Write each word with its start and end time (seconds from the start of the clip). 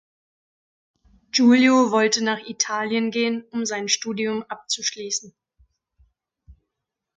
Giulio 1.29 1.91
wollte 1.91 2.23
nach 2.23 2.39
Italien 2.47 3.11
gehen 3.11 3.43
um 3.51 3.67
sein 3.67 3.87
Studium 3.87 4.41
abzuschließen. 4.49 5.31